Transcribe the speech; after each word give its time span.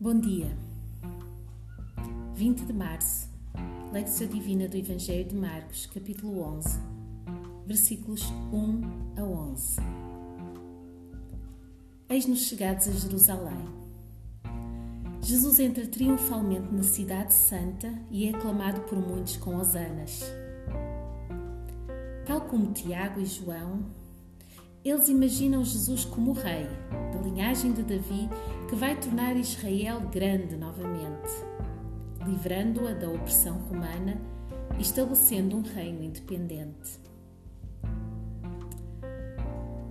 Bom 0.00 0.20
dia. 0.20 0.56
20 2.36 2.66
de 2.66 2.72
março. 2.72 3.28
Lectura 3.92 4.28
Divina 4.28 4.68
do 4.68 4.76
Evangelho 4.76 5.24
de 5.24 5.34
Marcos, 5.34 5.86
capítulo 5.86 6.40
11, 6.40 6.78
versículos 7.66 8.22
1 8.52 9.20
a 9.20 9.24
11. 9.24 9.80
Eis-nos 12.08 12.42
chegados 12.42 12.86
a 12.86 12.92
Jerusalém. 12.92 13.58
Jesus 15.20 15.58
entra 15.58 15.84
triunfalmente 15.84 16.72
na 16.72 16.84
Cidade 16.84 17.34
Santa 17.34 17.92
e 18.08 18.28
é 18.28 18.30
aclamado 18.30 18.82
por 18.82 19.00
muitos 19.00 19.36
com 19.38 19.56
hosanas. 19.56 20.22
Tal 22.24 22.42
como 22.42 22.72
Tiago 22.72 23.18
e 23.18 23.26
João, 23.26 23.84
eles 24.90 25.08
imaginam 25.08 25.64
Jesus 25.64 26.04
como 26.04 26.32
rei, 26.32 26.66
da 27.12 27.20
linhagem 27.20 27.72
de 27.72 27.82
Davi, 27.82 28.28
que 28.68 28.74
vai 28.74 28.98
tornar 28.98 29.36
Israel 29.36 30.00
grande 30.10 30.56
novamente, 30.56 31.30
livrando-a 32.26 32.94
da 32.94 33.10
opressão 33.10 33.58
romana 33.58 34.20
e 34.78 34.82
estabelecendo 34.82 35.56
um 35.56 35.62
reino 35.62 36.04
independente. 36.04 36.98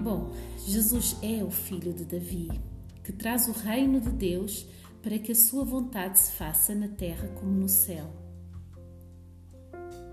Bom, 0.00 0.32
Jesus 0.64 1.16
é 1.22 1.42
o 1.42 1.50
filho 1.50 1.92
de 1.92 2.04
Davi, 2.04 2.48
que 3.04 3.12
traz 3.12 3.48
o 3.48 3.52
reino 3.52 4.00
de 4.00 4.10
Deus 4.10 4.66
para 5.02 5.18
que 5.18 5.32
a 5.32 5.34
sua 5.34 5.64
vontade 5.64 6.18
se 6.18 6.32
faça 6.32 6.74
na 6.74 6.88
terra 6.88 7.28
como 7.34 7.50
no 7.50 7.68
céu. 7.68 8.10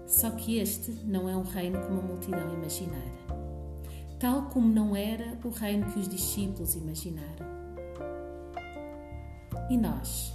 Só 0.05 0.31
que 0.31 0.57
este 0.57 0.91
não 1.05 1.29
é 1.29 1.35
um 1.35 1.43
reino 1.43 1.79
como 1.81 1.99
a 1.99 2.03
multidão 2.03 2.53
imaginara 2.53 3.34
tal 4.19 4.43
como 4.49 4.67
não 4.67 4.95
era 4.95 5.37
o 5.43 5.49
reino 5.49 5.91
que 5.91 5.99
os 5.99 6.07
discípulos 6.07 6.75
imaginaram. 6.75 7.45
E 9.69 9.77
nós, 9.77 10.33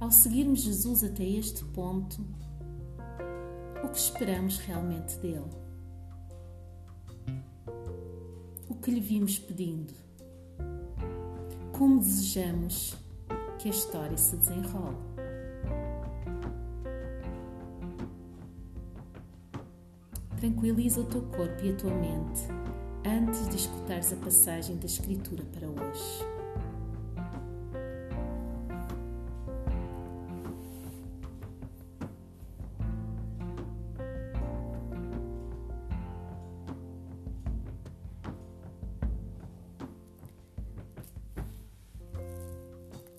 ao 0.00 0.10
seguirmos 0.10 0.62
Jesus 0.62 1.04
até 1.04 1.24
este 1.24 1.64
ponto, 1.66 2.24
o 3.82 3.88
que 3.88 3.98
esperamos 3.98 4.58
realmente 4.58 5.16
dele? 5.18 5.44
O 8.68 8.74
que 8.74 8.90
lhe 8.90 9.00
vimos 9.00 9.38
pedindo? 9.38 9.92
Como 11.72 12.00
desejamos 12.00 12.96
que 13.58 13.68
a 13.68 13.70
história 13.70 14.16
se 14.16 14.36
desenrole? 14.36 14.96
Tranquiliza 20.38 21.00
o 21.00 21.04
teu 21.04 21.22
corpo 21.22 21.64
e 21.64 21.70
a 21.70 21.76
tua 21.76 21.94
mente 21.94 22.63
antes 23.04 23.46
de 23.48 23.56
escutares 23.56 24.12
a 24.12 24.16
passagem 24.16 24.76
da 24.76 24.86
Escritura 24.86 25.44
para 25.52 25.68
hoje. 25.68 26.24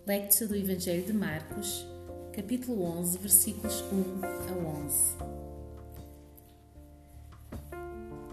Lectura 0.08 0.48
do 0.50 0.56
Evangelho 0.56 1.04
de 1.04 1.14
Marcos, 1.14 1.86
capítulo 2.32 2.84
11, 2.84 3.18
versículos 3.18 3.82
1 3.92 4.24
a 4.24 4.84
11. 4.84 5.35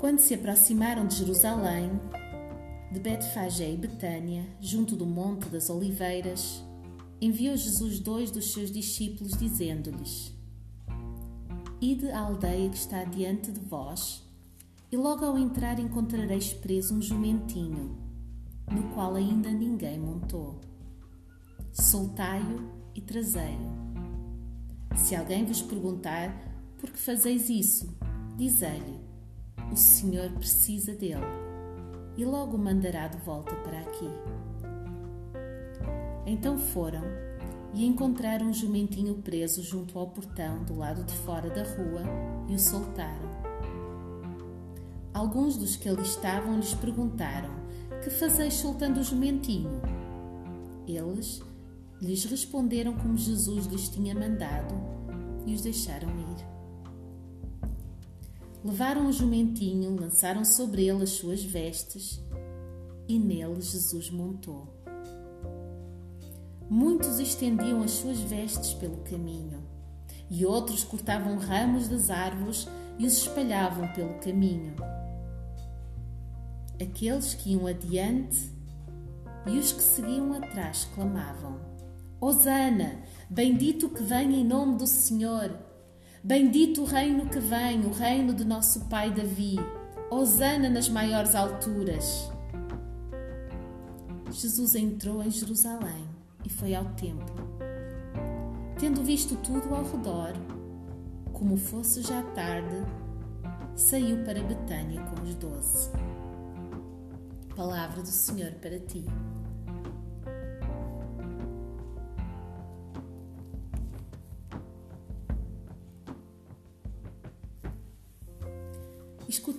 Quando 0.03 0.19
se 0.19 0.35
aproximaram 0.35 1.07
de 1.07 1.15
Jerusalém, 1.15 1.93
de 2.91 2.99
Betfagé 2.99 3.71
e 3.71 3.77
Betânia, 3.77 4.45
junto 4.61 4.97
do 4.97 5.07
Monte 5.07 5.49
das 5.49 5.71
Oliveiras, 5.71 6.61
enviou 7.21 7.57
Jesus 7.57 8.01
dois 8.01 8.29
dos 8.33 8.53
seus 8.53 8.73
discípulos, 8.73 9.39
dizendo-lhes: 9.39 10.37
Ide 11.81 12.11
à 12.11 12.19
aldeia 12.19 12.69
que 12.69 12.77
está 12.77 13.05
diante 13.05 13.53
de 13.53 13.61
vós, 13.61 14.29
e 14.91 14.97
logo 14.97 15.25
ao 15.25 15.39
entrar 15.39 15.79
encontrareis 15.79 16.53
preso 16.53 16.97
um 16.97 17.01
jumentinho, 17.01 17.97
no 18.73 18.93
qual 18.95 19.15
ainda 19.15 19.53
ninguém 19.53 20.01
montou. 20.01 20.61
Soltai-o 21.73 22.69
e 22.93 23.01
trazei-o. 23.01 24.97
Se 24.97 25.15
alguém 25.15 25.45
vos 25.45 25.63
perguntar 25.63 26.37
por 26.81 26.91
que 26.91 26.99
fazeis 26.99 27.49
isso, 27.49 27.97
dizei-lhe 28.37 29.12
o 29.73 29.77
Senhor 29.77 30.31
precisa 30.33 30.95
dele 30.95 31.25
e 32.17 32.25
logo 32.25 32.57
o 32.57 32.59
mandará 32.59 33.09
de 33.09 33.17
volta 33.19 33.55
para 33.57 33.81
aqui. 33.81 34.09
Então 36.27 36.59
foram 36.59 37.03
e 37.73 37.87
encontraram 37.87 38.47
um 38.47 38.53
jumentinho 38.53 39.15
preso 39.15 39.63
junto 39.63 39.99
ao 39.99 40.09
portão 40.09 40.63
do 40.65 40.77
lado 40.77 41.03
de 41.05 41.15
fora 41.15 41.49
da 41.49 41.63
rua 41.63 42.03
e 42.49 42.55
o 42.55 42.59
soltaram. 42.59 43.33
Alguns 45.15 45.57
dos 45.57 45.75
que 45.75 45.89
ali 45.89 46.03
estavam 46.03 46.57
lhes 46.57 46.75
perguntaram: 46.75 47.51
Que 48.05 48.11
fazeis 48.11 48.55
soltando 48.55 49.01
o 49.01 49.05
jumentinho? 49.05 49.81
Eles 50.87 51.43
lhes 52.01 52.25
responderam 52.25 52.95
como 52.95 53.17
Jesus 53.17 53.67
lhes 53.67 53.89
tinha 53.89 54.15
mandado 54.15 54.75
e 55.47 55.55
os 55.55 55.63
deixaram 55.63 56.09
ir. 56.11 56.52
Levaram 58.65 59.09
o 59.09 59.13
jumentinho, 59.13 59.97
lançaram 59.97 60.45
sobre 60.45 60.89
ele 60.89 61.03
as 61.03 61.11
suas 61.11 61.43
vestes 61.43 62.21
e 63.09 63.19
nele 63.19 63.61
Jesus 63.61 64.11
montou. 64.11 64.69
Muitos 66.71 67.19
estendiam 67.19 67.83
as 67.83 67.91
suas 67.91 68.19
vestes 68.21 68.73
pelo 68.75 68.99
caminho 68.99 69.63
e 70.31 70.47
outros 70.47 70.85
cortavam 70.85 71.37
ramos 71.37 71.89
das 71.89 72.09
árvores 72.09 72.67
e 72.99 73.07
os 73.07 73.19
espalhavam 73.19 73.93
pelo 73.93 74.15
caminho. 74.21 74.75
Aqueles 76.81 77.35
que 77.35 77.53
iam 77.53 77.67
adiante 77.67 78.51
e 79.47 79.59
os 79.59 79.73
que 79.73 79.83
seguiam 79.83 80.33
atrás 80.33 80.89
clamavam: 80.95 81.61
Hosana, 82.21 83.03
bendito 83.29 83.89
que 83.89 84.03
vem 84.03 84.41
em 84.41 84.45
nome 84.45 84.79
do 84.79 84.87
Senhor. 84.87 85.72
Bendito 86.25 86.83
o 86.83 86.85
reino 86.85 87.27
que 87.29 87.41
vem, 87.41 87.85
o 87.85 87.91
reino 87.91 88.33
de 88.33 88.45
nosso 88.45 88.85
pai 88.85 89.11
Davi. 89.11 89.57
Hosana 90.09 90.71
nas 90.71 90.89
maiores 90.89 91.35
alturas. 91.35 92.31
Jesus 94.31 94.77
entrou 94.77 95.21
em 95.21 95.31
Jerusalém 95.33 96.07
e 96.45 96.49
foi 96.49 96.77
ao 96.77 96.85
templo. 96.95 97.35
Tendo 98.79 99.03
visto 99.03 99.35
tudo 99.37 99.75
ao 99.75 99.83
redor, 99.83 100.33
como 101.33 101.57
fosse 101.57 102.03
já 102.03 102.23
tarde, 102.35 102.85
saiu 103.75 104.23
para 104.23 104.45
Betânia 104.45 105.03
com 105.03 105.23
os 105.23 105.35
doze. 105.35 105.91
Palavra 107.57 108.01
do 108.01 108.07
Senhor 108.07 108.53
para 108.53 108.79
ti. 108.79 109.05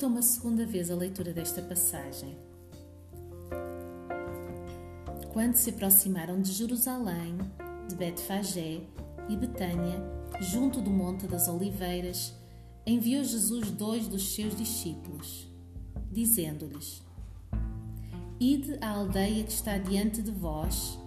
Escuta 0.04 0.16
uma 0.16 0.22
segunda 0.22 0.66
vez 0.66 0.92
a 0.92 0.96
leitura 0.96 1.32
desta 1.32 1.62
passagem. 1.62 2.36
Quando 5.32 5.56
se 5.56 5.70
aproximaram 5.70 6.42
de 6.42 6.52
Jerusalém, 6.52 7.38
de 7.88 7.96
Betfagé 7.96 8.82
e 9.30 9.38
Betânia, 9.38 10.04
junto 10.42 10.82
do 10.82 10.90
Monte 10.90 11.26
das 11.26 11.48
Oliveiras, 11.48 12.34
enviou 12.86 13.24
Jesus 13.24 13.72
dois 13.72 14.06
dos 14.10 14.36
seus 14.36 14.54
discípulos, 14.58 15.48
dizendo-lhes: 16.12 17.02
Ide 18.42 18.78
à 18.82 18.90
aldeia 18.90 19.46
que 19.46 19.54
está 19.54 19.78
diante 19.78 20.22
de 20.22 20.32
vós, 20.32 21.00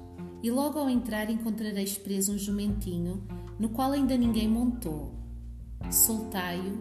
e 0.42 0.50
logo 0.50 0.78
ao 0.78 0.88
entrar 0.88 1.28
encontrareis 1.28 1.99
preso 1.99 2.32
um 2.32 2.38
jumentinho, 2.38 3.22
no 3.58 3.69
qual 3.69 3.92
ainda 3.92 4.16
ninguém 4.16 4.49
montou. 4.49 5.12
Soltai-o 5.90 6.81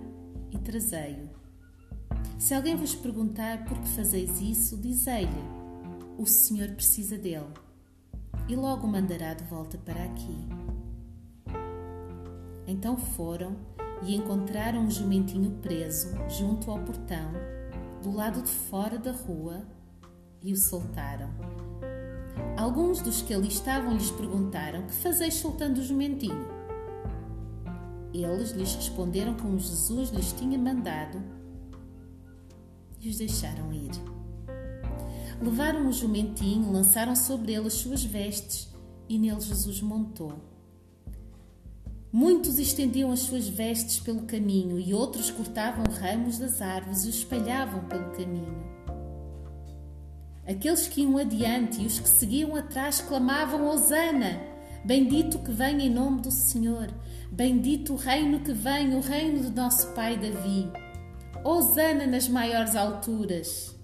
e 0.53 0.57
trazei-o. 0.57 1.44
Se 2.37 2.53
alguém 2.53 2.75
vos 2.75 2.93
perguntar 2.93 3.63
por 3.65 3.79
que 3.79 3.87
fazeis 3.89 4.41
isso, 4.41 4.77
dizei-lhe: 4.77 5.29
O 6.17 6.25
Senhor 6.25 6.69
precisa 6.69 7.17
dele, 7.17 7.47
e 8.47 8.55
logo 8.55 8.85
o 8.85 8.91
mandará 8.91 9.33
de 9.33 9.43
volta 9.45 9.77
para 9.77 10.03
aqui. 10.03 10.37
Então 12.67 12.97
foram 12.97 13.55
e 14.03 14.15
encontraram 14.15 14.81
um 14.81 14.91
jumentinho 14.91 15.51
preso 15.61 16.09
junto 16.27 16.69
ao 16.69 16.79
portão, 16.79 17.31
do 18.03 18.11
lado 18.11 18.41
de 18.41 18.49
fora 18.49 18.97
da 18.99 19.11
rua, 19.11 19.65
e 20.43 20.51
o 20.51 20.57
soltaram. 20.57 21.29
Alguns 22.57 23.01
dos 23.01 23.21
que 23.21 23.33
ali 23.33 23.47
estavam 23.47 23.93
lhes 23.93 24.11
perguntaram: 24.11 24.85
Que 24.85 24.93
fazeis 24.93 25.35
soltando 25.35 25.77
o 25.77 25.83
jumentinho? 25.83 26.53
Eles 28.13 28.51
lhes 28.51 28.75
responderam 28.75 29.35
como 29.35 29.57
Jesus 29.57 30.09
lhes 30.09 30.33
tinha 30.33 30.57
mandado 30.57 31.34
e 33.05 33.09
os 33.09 33.17
deixaram 33.17 33.71
ir. 33.71 33.91
Levaram 35.41 35.87
o 35.87 35.93
jumentinho, 35.93 36.71
lançaram 36.71 37.15
sobre 37.15 37.53
ele 37.53 37.67
as 37.67 37.73
suas 37.73 38.03
vestes 38.03 38.73
e 39.07 39.17
nele 39.17 39.41
Jesus 39.41 39.81
montou. 39.81 40.33
Muitos 42.11 42.57
estendiam 42.57 43.11
as 43.11 43.19
suas 43.19 43.47
vestes 43.47 43.99
pelo 43.99 44.21
caminho 44.21 44.79
e 44.79 44.93
outros 44.93 45.29
cortavam 45.29 45.83
ramos 45.99 46.39
das 46.39 46.61
árvores 46.61 47.03
e 47.03 47.09
os 47.09 47.15
espalhavam 47.15 47.83
pelo 47.85 48.11
caminho. 48.11 48.63
Aqueles 50.47 50.87
que 50.87 51.01
iam 51.01 51.17
adiante 51.17 51.81
e 51.81 51.85
os 51.85 51.99
que 51.99 52.07
seguiam 52.07 52.55
atrás 52.55 53.01
clamavam: 53.01 53.67
Hosana! 53.67 54.39
Bendito 54.85 55.39
que 55.39 55.51
vem 55.51 55.81
em 55.81 55.89
nome 55.89 56.21
do 56.21 56.31
Senhor! 56.31 56.87
Bendito 57.31 57.93
o 57.93 57.97
reino 57.97 58.39
que 58.39 58.53
vem, 58.53 58.95
o 58.95 59.01
reino 59.01 59.49
do 59.49 59.55
nosso 59.55 59.87
pai 59.93 60.17
Davi! 60.17 60.84
Hosana 61.43 62.07
nas 62.07 62.27
maiores 62.27 62.75
alturas! 62.75 63.75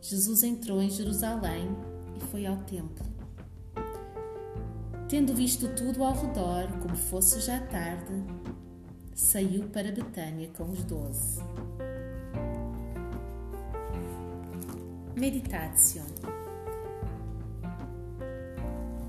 Jesus 0.00 0.42
entrou 0.42 0.82
em 0.82 0.90
Jerusalém 0.90 1.68
e 2.16 2.20
foi 2.26 2.44
ao 2.44 2.56
templo. 2.58 3.06
Tendo 5.08 5.34
visto 5.34 5.68
tudo 5.74 6.02
ao 6.02 6.14
redor, 6.14 6.66
como 6.80 6.96
fosse 6.96 7.40
já 7.40 7.60
tarde, 7.66 8.12
saiu 9.14 9.68
para 9.68 9.92
Betânia 9.92 10.48
com 10.56 10.64
os 10.64 10.82
doze. 10.84 11.40
Meditatio. 15.14 16.02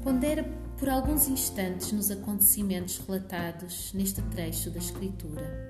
Pondera 0.04 0.44
por 0.78 0.90
alguns 0.90 1.30
instantes 1.30 1.94
nos 1.94 2.12
acontecimentos 2.12 2.98
relatados 3.00 3.94
neste 3.94 4.22
trecho 4.24 4.70
da 4.70 4.80
Escritura. 4.80 5.63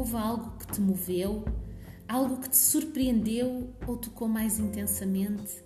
Houve 0.00 0.16
algo 0.16 0.56
que 0.56 0.66
te 0.66 0.80
moveu 0.80 1.44
Algo 2.08 2.38
que 2.38 2.48
te 2.48 2.56
surpreendeu 2.56 3.74
ou 3.86 3.98
tocou 3.98 4.26
mais 4.26 4.58
intensamente? 4.58 5.62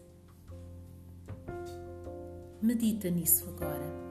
Medita 2.60 3.08
nisso 3.10 3.48
agora. 3.48 4.03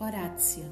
Horácio. 0.00 0.62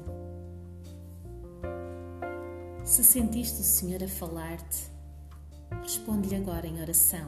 Se 2.85 3.03
sentiste 3.03 3.59
o 3.59 3.63
Senhor 3.63 4.01
a 4.01 4.07
falar-te, 4.07 4.89
responde-lhe 5.81 6.37
agora 6.37 6.65
em 6.65 6.79
oração. 6.79 7.27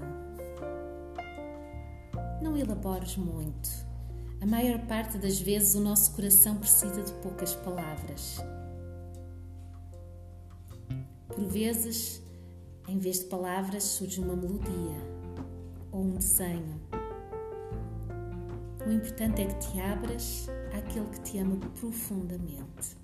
Não 2.41 2.55
elabores 2.55 3.17
muito. 3.17 3.69
A 4.39 4.45
maior 4.45 4.79
parte 4.87 5.17
das 5.17 5.41
vezes 5.41 5.75
o 5.75 5.81
nosso 5.81 6.13
coração 6.13 6.55
precisa 6.55 7.03
de 7.03 7.11
poucas 7.15 7.53
palavras. 7.55 8.37
Por 11.27 11.43
vezes, 11.47 12.23
em 12.87 12.97
vez 12.97 13.19
de 13.19 13.25
palavras, 13.25 13.83
surge 13.83 14.21
uma 14.21 14.37
melodia 14.37 15.01
ou 15.91 16.03
um 16.03 16.13
desenho. 16.13 16.79
O 18.87 18.89
importante 18.89 19.41
é 19.41 19.45
que 19.47 19.55
te 19.55 19.81
abras 19.81 20.47
àquele 20.79 21.05
que 21.07 21.19
te 21.21 21.39
ama 21.39 21.57
profundamente. 21.79 22.98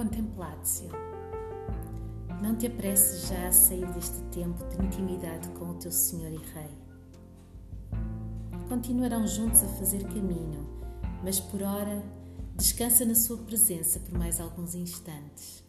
Contemplatio. 0.00 0.88
Não 2.42 2.56
te 2.56 2.68
apresses 2.68 3.28
já 3.28 3.48
a 3.48 3.52
sair 3.52 3.84
deste 3.92 4.18
tempo 4.32 4.64
de 4.70 4.82
intimidade 4.82 5.46
com 5.50 5.66
o 5.66 5.74
teu 5.74 5.92
Senhor 5.92 6.32
e 6.32 6.38
Rei. 6.38 6.70
Continuarão 8.66 9.26
juntos 9.26 9.62
a 9.62 9.68
fazer 9.68 10.02
caminho, 10.04 10.66
mas 11.22 11.38
por 11.38 11.62
ora 11.62 12.02
descansa 12.56 13.04
na 13.04 13.14
Sua 13.14 13.36
presença 13.36 14.00
por 14.00 14.18
mais 14.18 14.40
alguns 14.40 14.74
instantes. 14.74 15.62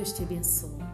Deus 0.00 0.12
te 0.14 0.22
abençoe. 0.22 0.89